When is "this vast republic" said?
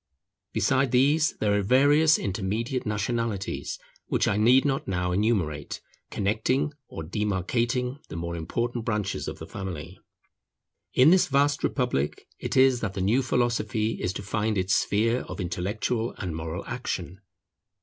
11.11-12.27